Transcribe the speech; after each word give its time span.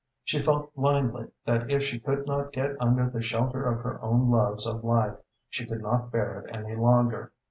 She 0.23 0.41
felt 0.41 0.73
blindly 0.73 1.27
that 1.45 1.69
if 1.69 1.83
she 1.83 1.99
could 1.99 2.25
not 2.25 2.53
get 2.53 2.75
under 2.81 3.07
the 3.07 3.21
shelter 3.21 3.67
of 3.67 3.81
her 3.81 4.01
own 4.01 4.31
loves 4.31 4.65
of 4.65 4.83
life 4.83 5.15
she 5.47 5.67
could 5.67 5.83
not 5.83 6.11
bear 6.11 6.39
it 6.39 6.55
any 6.55 6.75
longer. 6.75 7.33